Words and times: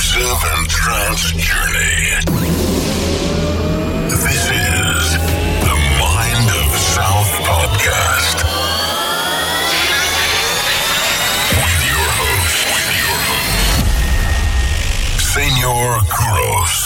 progressive 0.00 0.40
and 0.56 0.68
trance 0.68 1.32
journey. 1.32 2.16
This 4.08 4.48
is 4.48 5.12
the 5.60 5.76
Mind 6.00 6.48
of 6.48 6.72
South 6.78 7.32
podcast. 7.44 8.36
With 11.60 11.82
your 11.90 12.08
host, 12.16 12.56
with 12.72 12.90
your 13.04 13.18
host, 13.28 13.80
Senor 15.34 15.90
Kuros. 16.08 16.80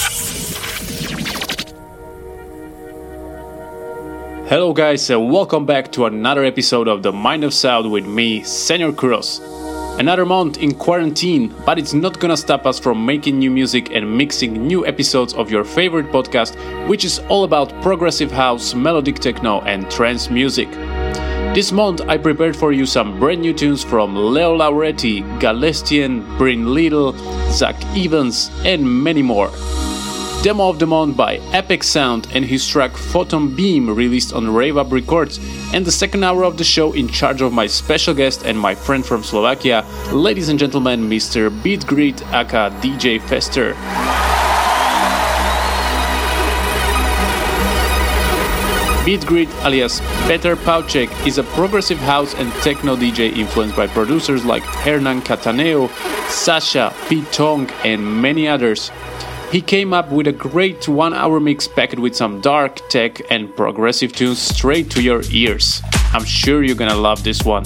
Hello, 4.48 4.72
guys, 4.72 5.10
and 5.10 5.30
welcome 5.30 5.66
back 5.66 5.92
to 5.92 6.06
another 6.06 6.42
episode 6.44 6.88
of 6.88 7.02
the 7.04 7.12
Mind 7.12 7.44
of 7.44 7.54
South 7.54 7.86
with 7.86 8.06
me, 8.06 8.42
Senor 8.42 8.90
Kuros. 8.92 9.53
Another 9.98 10.26
month 10.26 10.58
in 10.58 10.74
quarantine, 10.74 11.54
but 11.64 11.78
it's 11.78 11.94
not 11.94 12.18
gonna 12.18 12.36
stop 12.36 12.66
us 12.66 12.80
from 12.80 13.06
making 13.06 13.38
new 13.38 13.50
music 13.50 13.92
and 13.92 14.18
mixing 14.18 14.66
new 14.66 14.84
episodes 14.84 15.32
of 15.34 15.52
your 15.52 15.62
favorite 15.62 16.10
podcast, 16.10 16.56
which 16.88 17.04
is 17.04 17.20
all 17.28 17.44
about 17.44 17.72
progressive 17.80 18.32
house, 18.32 18.74
melodic 18.74 19.20
techno, 19.20 19.60
and 19.60 19.88
trance 19.92 20.30
music. 20.30 20.68
This 21.54 21.70
month, 21.70 22.00
I 22.08 22.18
prepared 22.18 22.56
for 22.56 22.72
you 22.72 22.86
some 22.86 23.20
brand 23.20 23.40
new 23.40 23.54
tunes 23.54 23.84
from 23.84 24.16
Leo 24.16 24.58
Lauretti, 24.58 25.22
Galestian, 25.38 26.36
Bryn 26.38 26.64
Liedl, 26.64 27.14
Zack 27.52 27.76
Evans, 27.96 28.50
and 28.64 28.82
many 28.84 29.22
more. 29.22 29.52
Demo 30.44 30.68
of 30.68 30.78
the 30.78 30.86
Month 30.86 31.16
by 31.16 31.40
Apex 31.54 31.88
Sound 31.88 32.28
and 32.34 32.44
his 32.44 32.68
track 32.68 32.94
Photon 32.98 33.56
Beam 33.56 33.88
released 33.88 34.34
on 34.34 34.52
Rave 34.52 34.76
Up 34.76 34.92
Records, 34.92 35.40
and 35.72 35.86
the 35.86 35.90
second 35.90 36.22
hour 36.22 36.44
of 36.44 36.58
the 36.58 36.64
show 36.64 36.92
in 36.92 37.08
charge 37.08 37.40
of 37.40 37.54
my 37.54 37.66
special 37.66 38.12
guest 38.12 38.44
and 38.44 38.60
my 38.60 38.74
friend 38.74 39.06
from 39.06 39.24
Slovakia, 39.24 39.86
ladies 40.12 40.50
and 40.50 40.58
gentlemen, 40.58 41.08
Mr. 41.08 41.48
Beatgrid 41.62 42.20
aka 42.30 42.68
DJ 42.82 43.22
Fester. 43.22 43.72
Beatgrid 49.06 49.48
alias 49.64 50.00
Peter 50.28 50.56
Paucek 50.56 51.08
is 51.26 51.38
a 51.38 51.44
progressive 51.56 51.98
house 51.98 52.34
and 52.34 52.52
techno 52.62 52.96
DJ 52.96 53.34
influenced 53.34 53.76
by 53.76 53.86
producers 53.86 54.44
like 54.44 54.62
Hernan 54.62 55.22
Cattaneo, 55.22 55.88
Sasha, 56.28 56.92
Pete 57.08 57.32
Tong, 57.32 57.70
and 57.82 58.20
many 58.20 58.46
others. 58.46 58.90
He 59.54 59.60
came 59.60 59.92
up 59.92 60.10
with 60.10 60.26
a 60.26 60.32
great 60.32 60.88
one 60.88 61.14
hour 61.14 61.38
mix 61.38 61.68
packed 61.68 61.96
with 62.00 62.16
some 62.16 62.40
dark, 62.40 62.80
tech, 62.88 63.20
and 63.30 63.54
progressive 63.54 64.12
tunes 64.12 64.40
straight 64.40 64.90
to 64.90 65.00
your 65.00 65.22
ears. 65.30 65.80
I'm 66.12 66.24
sure 66.24 66.64
you're 66.64 66.74
gonna 66.74 66.96
love 66.96 67.22
this 67.22 67.44
one. 67.44 67.64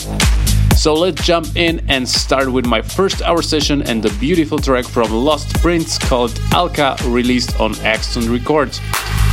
So 0.77 0.93
let's 0.93 1.25
jump 1.25 1.57
in 1.57 1.81
and 1.89 2.07
start 2.07 2.53
with 2.53 2.67
my 2.67 2.83
first 2.83 3.23
hour 3.23 3.41
session 3.41 3.81
and 3.81 4.03
the 4.03 4.15
beautiful 4.21 4.59
track 4.59 4.85
from 4.85 5.11
Lost 5.11 5.63
Prince 5.63 5.97
called 5.97 6.39
Alka, 6.53 6.95
released 7.07 7.59
on 7.59 7.73
Axtone 7.77 8.31
Records. 8.31 8.83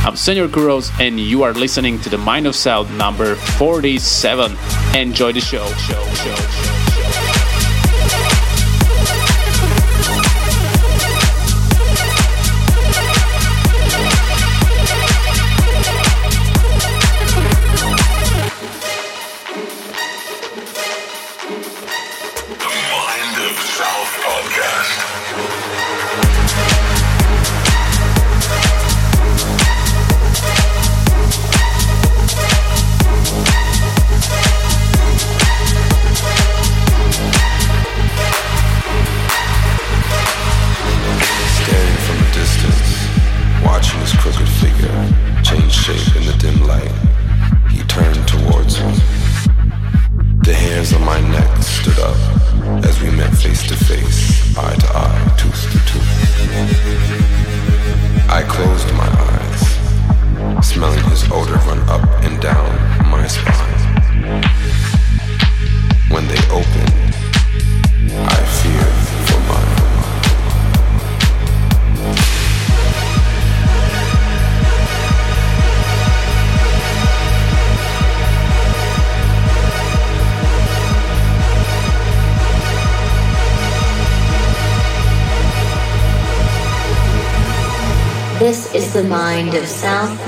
I'm 0.06 0.16
Senor 0.16 0.48
Kuros, 0.48 0.90
and 0.98 1.20
you 1.20 1.42
are 1.42 1.52
listening 1.52 2.00
to 2.00 2.08
the 2.08 2.16
Mind 2.16 2.46
of 2.46 2.56
South 2.56 2.90
number 2.92 3.34
47. 3.34 4.56
Enjoy 4.94 5.30
the 5.30 5.42
show. 5.42 5.66
show, 5.74 6.02
show, 6.14 6.34
show. 6.34 6.75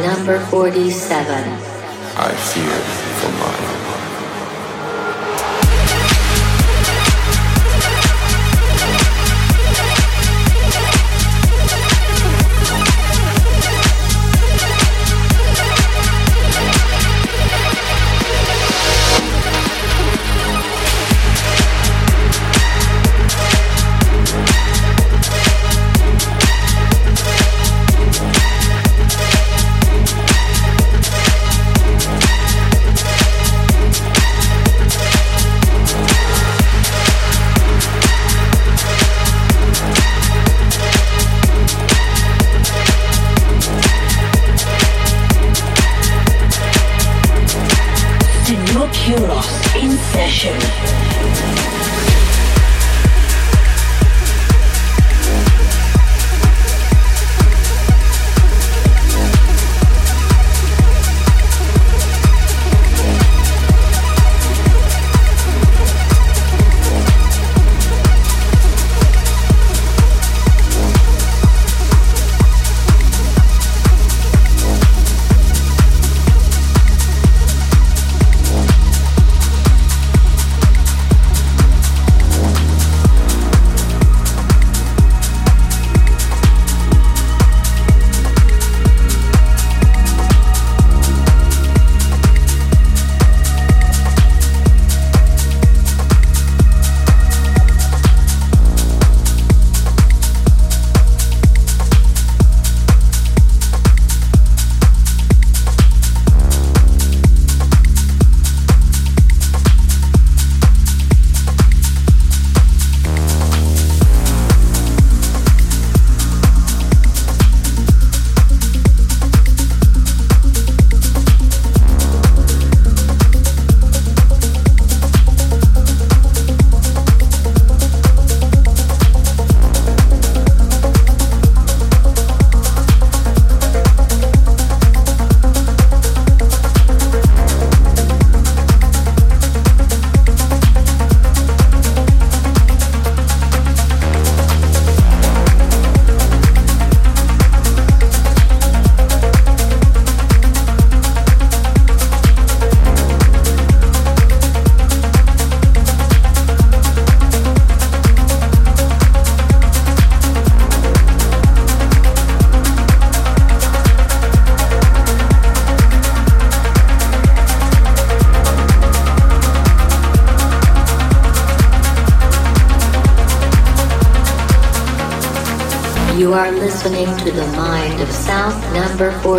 Number 0.00 0.38
47. 0.47 1.47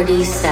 37. 0.10 0.49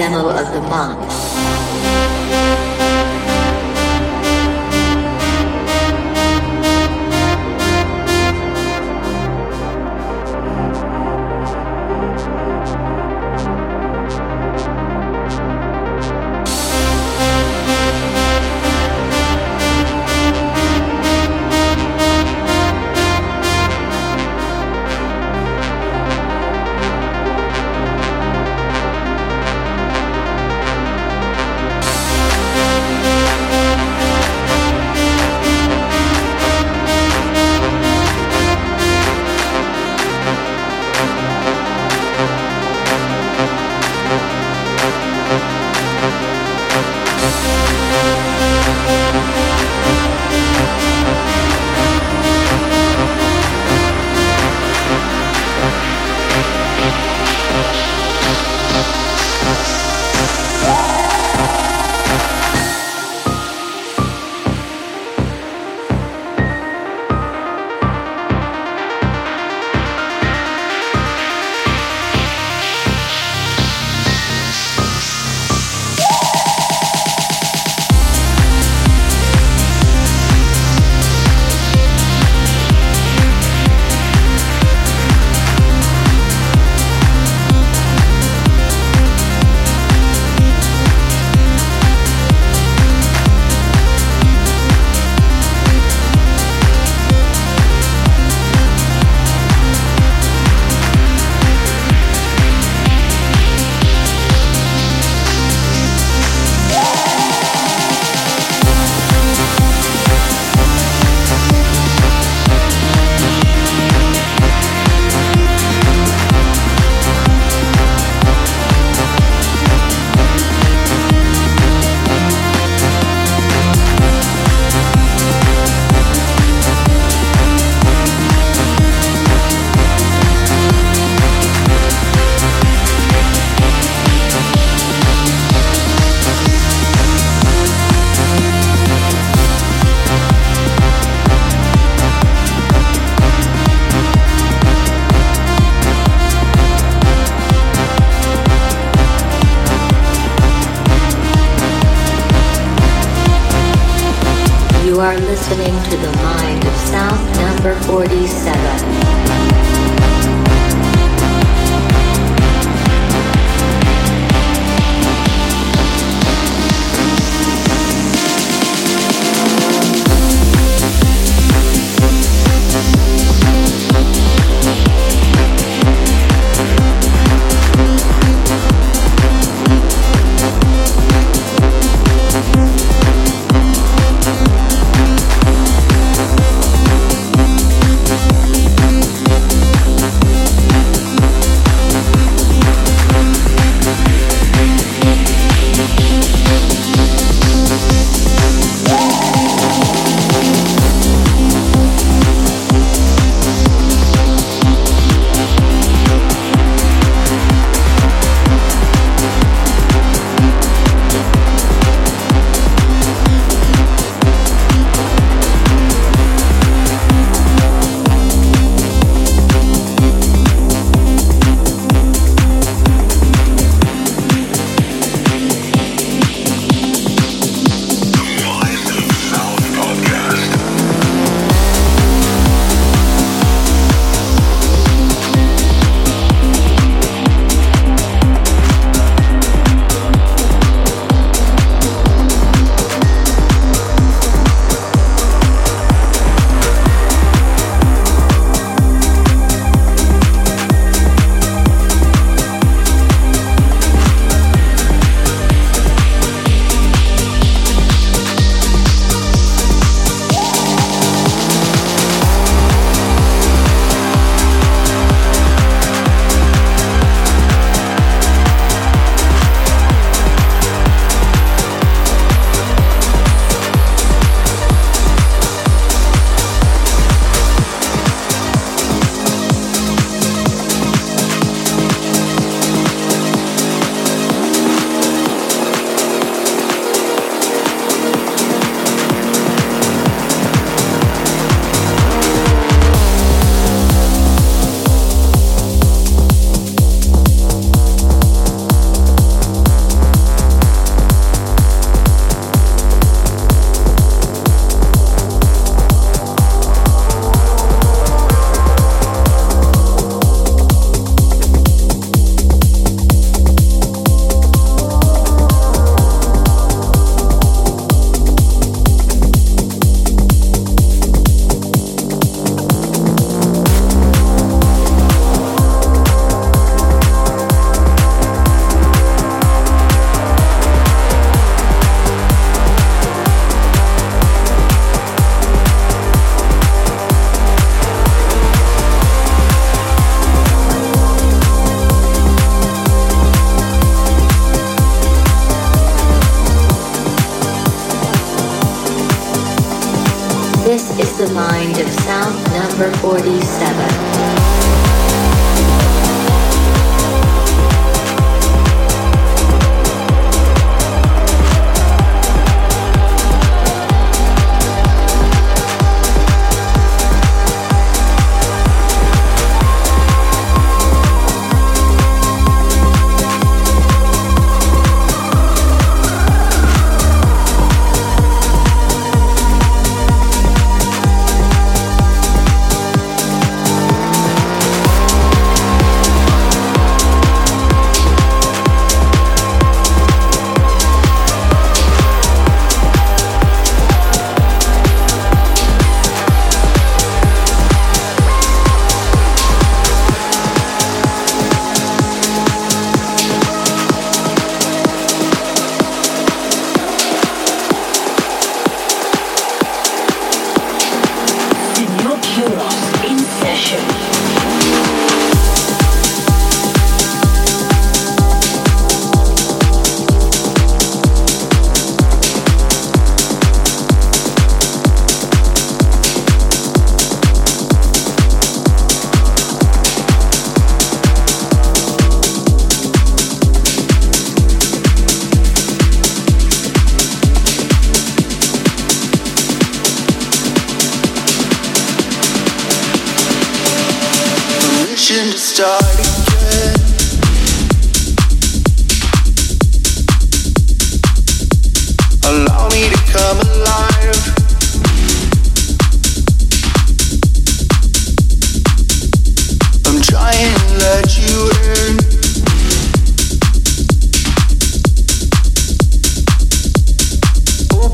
Demo 0.00 0.30
of 0.30 0.49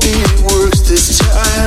it 0.09 0.39
works 0.41 0.81
this 0.81 1.19
time. 1.19 1.66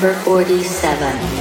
Number 0.00 0.18
47. 0.24 1.39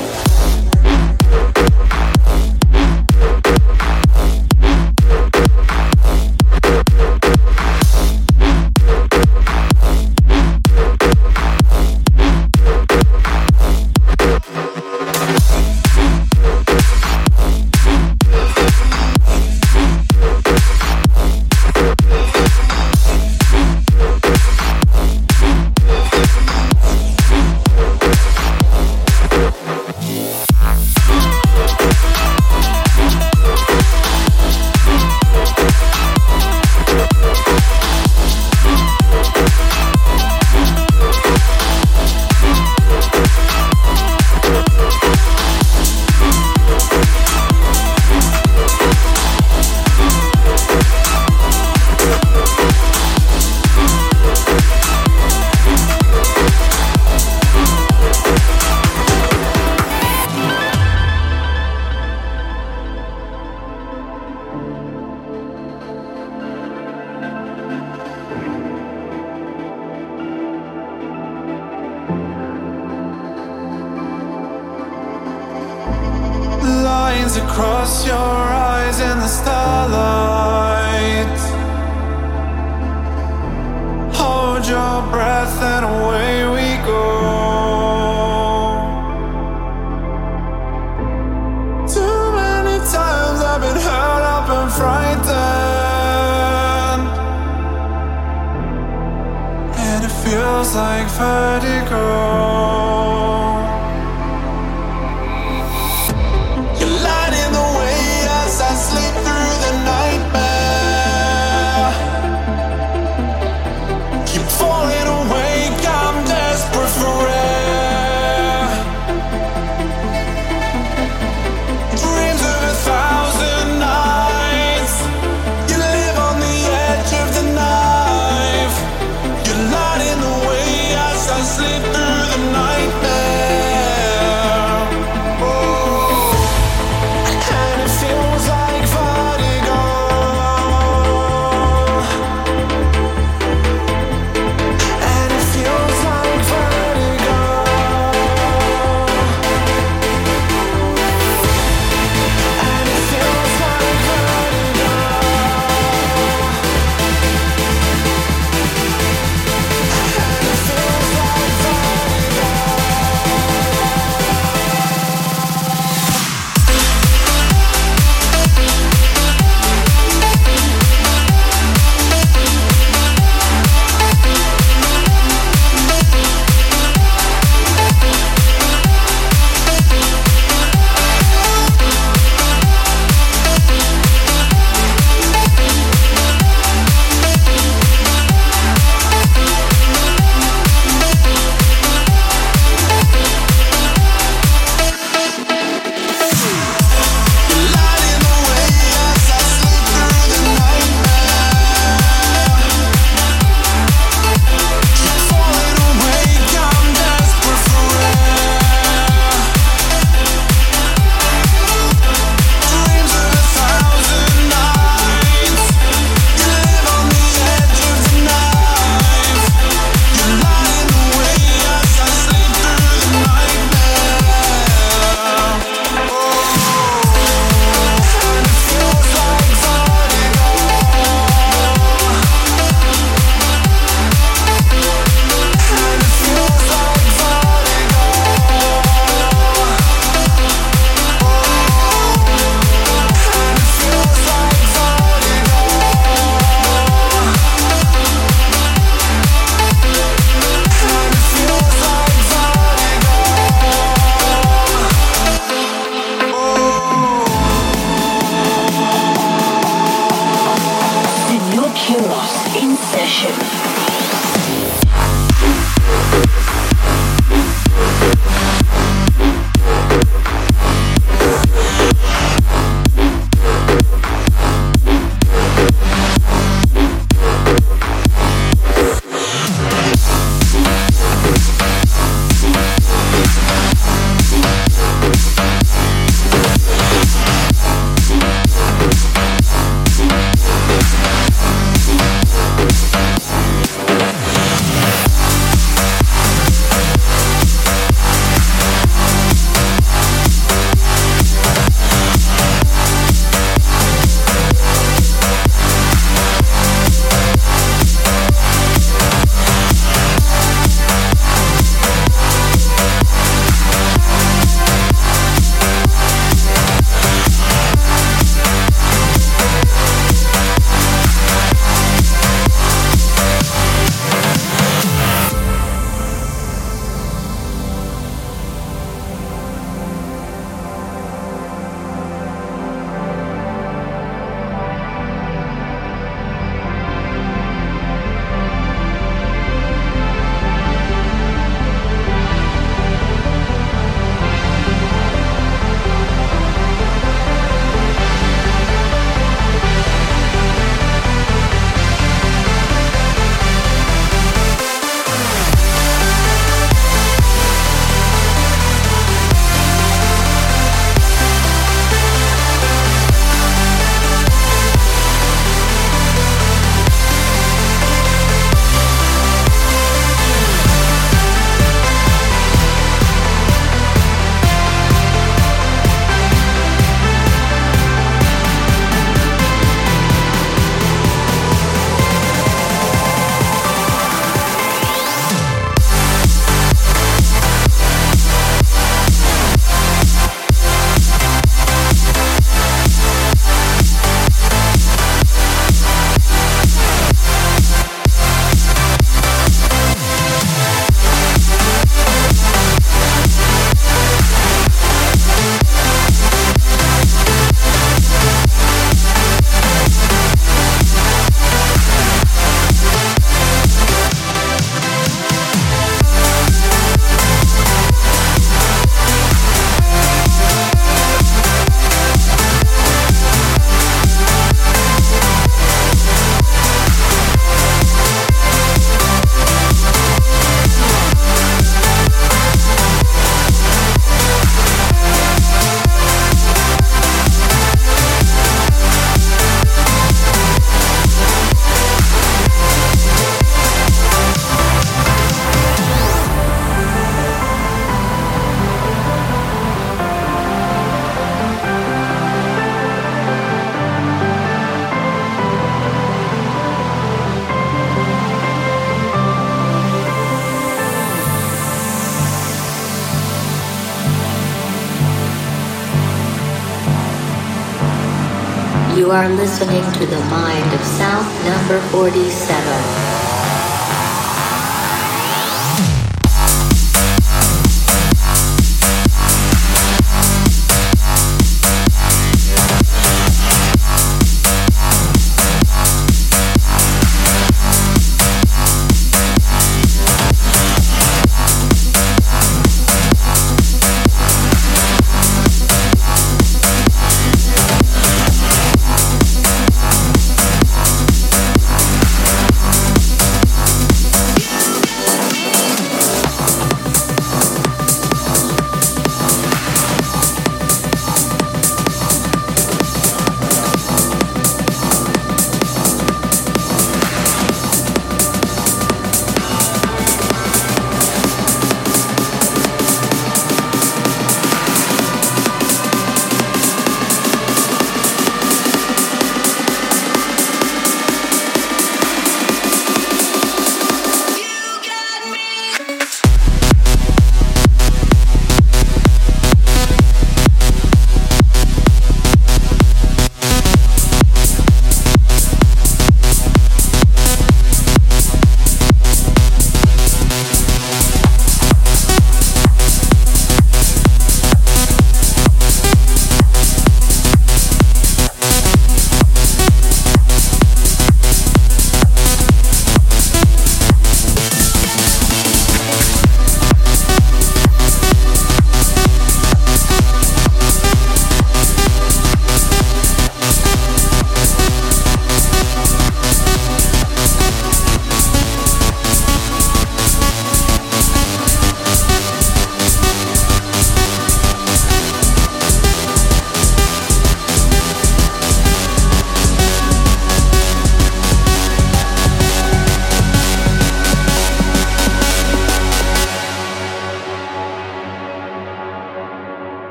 You 469.10 469.16
are 469.16 469.28
listening 469.28 469.92
to 469.94 470.06
the 470.06 470.20
mind 470.26 470.72
of 470.72 470.82
South 470.86 471.26
number 471.44 471.82
47. 471.90 472.59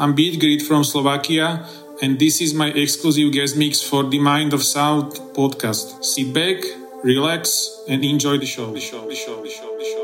I'm 0.00 0.16
Beatgrid 0.16 0.62
from 0.62 0.82
Slovakia, 0.82 1.68
and 2.00 2.18
this 2.18 2.40
is 2.40 2.54
my 2.54 2.72
exclusive 2.72 3.36
guest 3.36 3.54
mix 3.60 3.82
for 3.84 4.02
the 4.02 4.18
Mind 4.18 4.54
of 4.56 4.62
South 4.64 5.20
podcast. 5.36 6.02
Sit 6.02 6.32
back, 6.32 6.64
relax, 7.04 7.84
and 7.86 8.02
enjoy 8.02 8.38
the 8.38 8.46
show. 8.46 8.72
The 8.72 8.80
show, 8.80 9.04
the 9.04 9.14
show, 9.14 9.44
the 9.44 9.50
show, 9.50 9.76
the 9.76 9.84
show. 9.84 10.00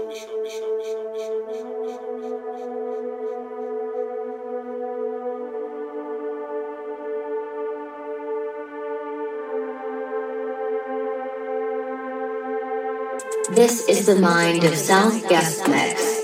This 13.57 13.89
is 13.89 14.05
the 14.05 14.21
Mind 14.21 14.65
of 14.65 14.77
South 14.77 15.27
Guest 15.31 15.67
Mix. 15.67 16.16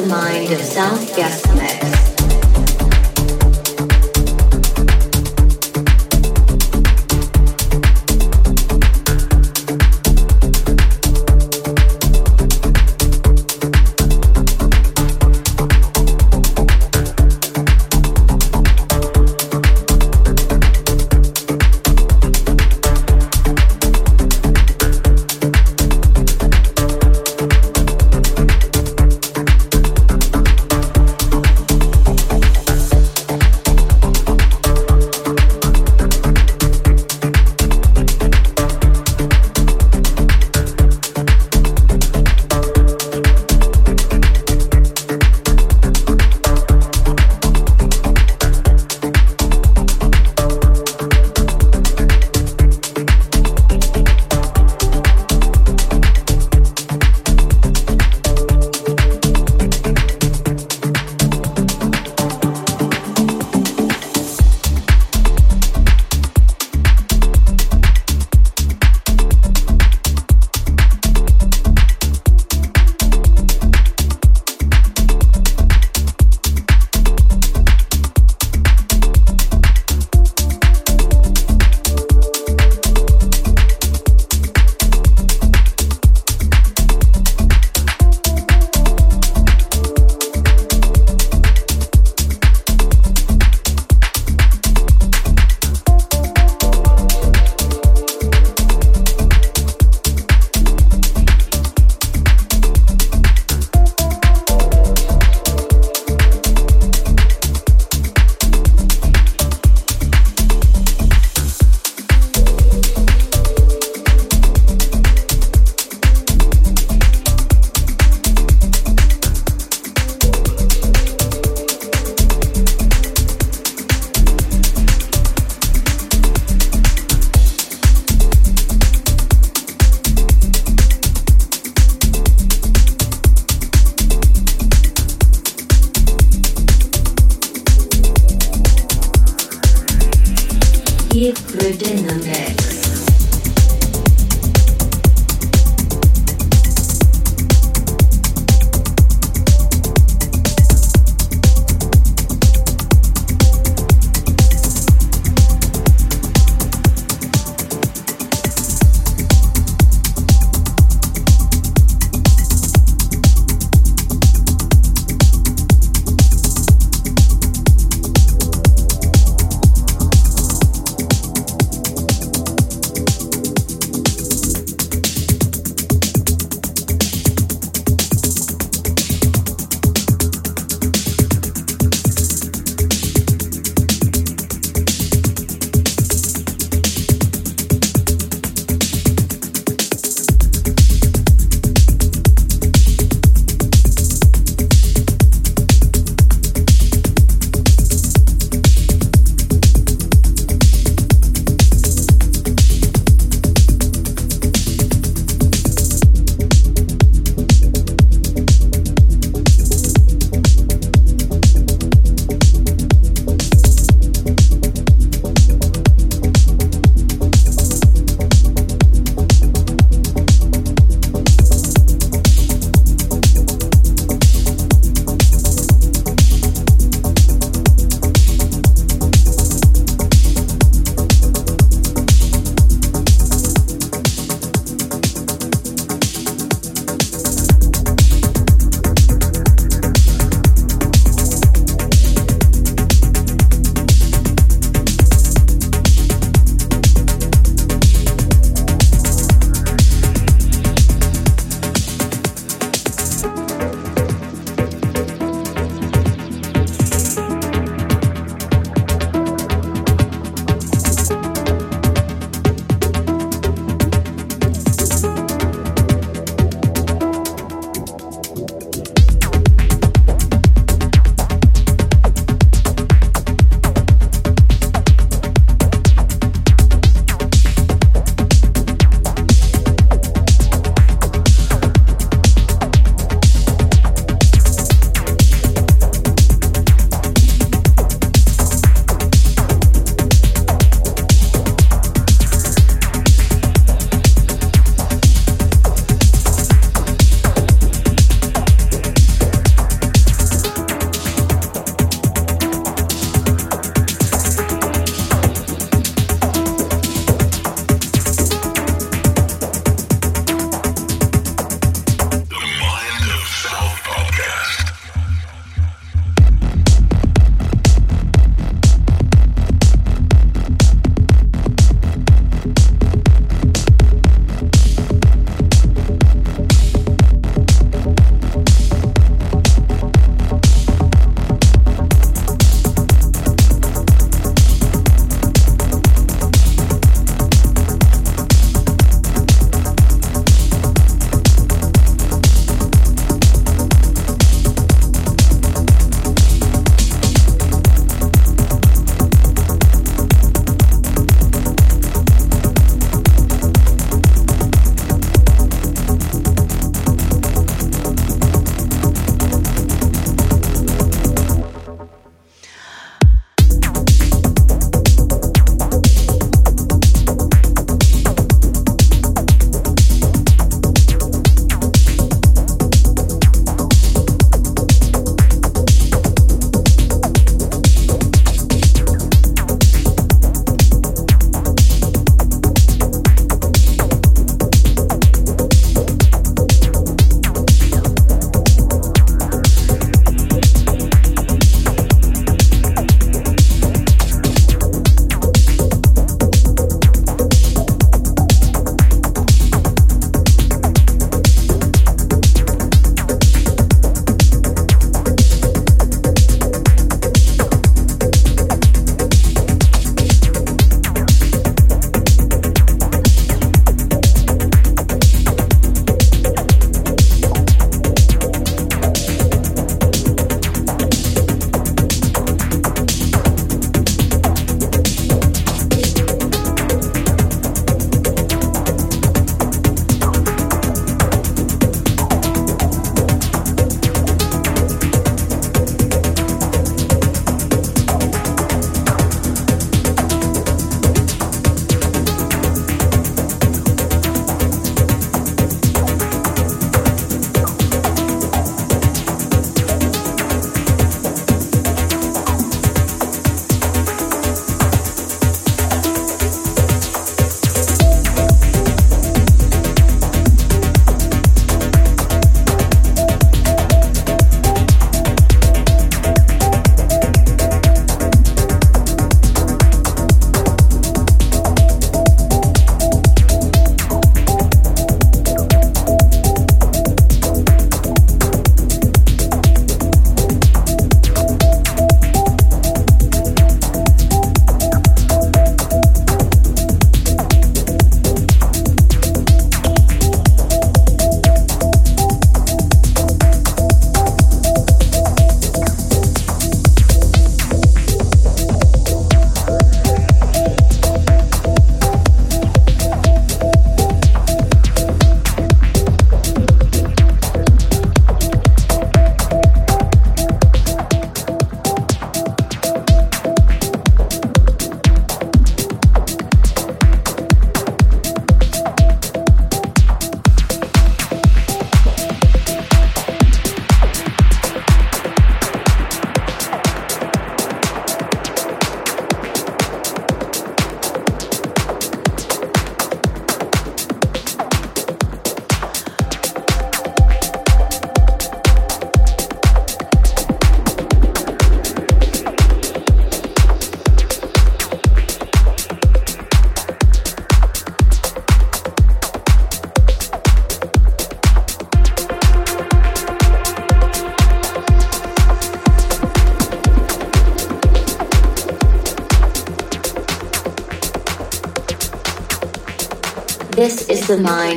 The 0.00 0.06
Mind 0.06 0.50
of 0.52 0.60
South 0.62 1.14
Guest 1.14 1.39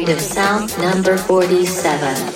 of 0.02 0.20
South 0.20 0.76
number 0.80 1.16
47. 1.18 2.33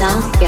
Mind 0.00 0.39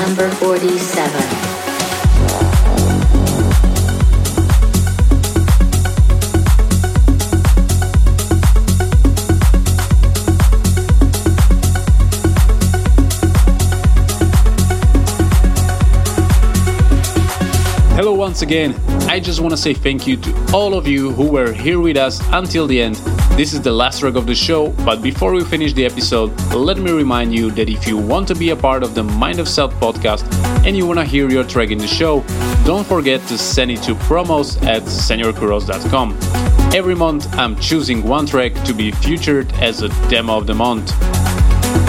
number 0.00 0.30
47. 0.30 1.50
once 18.20 18.42
again, 18.42 18.74
I 19.08 19.18
just 19.18 19.40
want 19.40 19.52
to 19.52 19.56
say 19.56 19.72
thank 19.72 20.06
you 20.06 20.16
to 20.18 20.52
all 20.52 20.74
of 20.74 20.86
you 20.86 21.10
who 21.10 21.26
were 21.30 21.52
here 21.52 21.80
with 21.80 21.96
us 21.96 22.20
until 22.32 22.66
the 22.66 22.80
end 22.80 22.96
this 23.40 23.54
is 23.54 23.62
the 23.62 23.72
last 23.72 24.00
track 24.00 24.16
of 24.16 24.26
the 24.26 24.34
show, 24.34 24.68
but 24.84 25.00
before 25.00 25.32
we 25.32 25.42
finish 25.42 25.72
the 25.72 25.86
episode, 25.86 26.30
let 26.52 26.76
me 26.76 26.92
remind 26.92 27.34
you 27.34 27.50
that 27.52 27.70
if 27.70 27.88
you 27.88 27.96
want 27.96 28.28
to 28.28 28.34
be 28.34 28.50
a 28.50 28.54
part 28.54 28.82
of 28.82 28.94
the 28.94 29.02
Mind 29.02 29.38
of 29.38 29.48
South 29.48 29.72
podcast 29.80 30.30
and 30.66 30.76
you 30.76 30.86
want 30.86 30.98
to 30.98 31.06
hear 31.06 31.26
your 31.30 31.44
track 31.44 31.70
in 31.70 31.78
the 31.78 31.86
show, 31.86 32.22
don't 32.66 32.86
forget 32.86 33.26
to 33.28 33.38
send 33.38 33.70
it 33.70 33.82
to 33.84 33.94
promos 33.94 34.62
at 34.66 34.82
senorkuros.com. 34.82 36.18
Every 36.74 36.94
month, 36.94 37.32
I'm 37.32 37.56
choosing 37.56 38.02
one 38.02 38.26
track 38.26 38.52
to 38.66 38.74
be 38.74 38.90
featured 38.90 39.50
as 39.54 39.80
a 39.80 39.88
demo 40.10 40.36
of 40.36 40.46
the 40.46 40.54
month. 40.54 40.92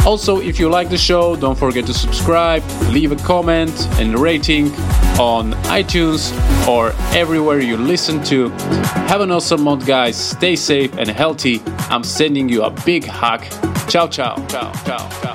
Also, 0.06 0.40
if 0.40 0.58
you 0.58 0.70
like 0.70 0.90
the 0.90 0.98
show, 0.98 1.36
don't 1.36 1.60
forget 1.60 1.86
to 1.88 1.94
subscribe, 1.94 2.64
leave 2.92 3.12
a 3.12 3.18
comment 3.18 3.76
and 4.00 4.18
rating 4.18 4.72
on 5.20 5.54
iTunes 5.66 6.32
or 6.68 6.94
everywhere 7.16 7.60
you 7.60 7.78
listen 7.78 8.24
to. 8.26 8.50
Have 9.10 9.22
an 9.22 9.32
awesome 9.32 9.62
month, 9.64 9.86
guys. 9.86 10.16
Stay 10.16 10.56
safe 10.56 10.96
and 10.98 11.10
healthy. 11.10 11.62
I'm 11.90 12.04
sending 12.04 12.50
you 12.50 12.64
a 12.64 12.70
big 12.86 13.06
hug. 13.06 13.42
Ciao, 13.90 14.08
ciao, 14.08 14.36
ciao, 14.48 14.72
ciao, 14.84 15.10
ciao. 15.22 15.31